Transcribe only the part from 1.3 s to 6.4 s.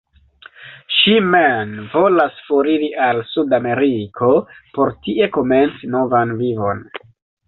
men volas foriri al Sud-Ameriko por tie komenci novan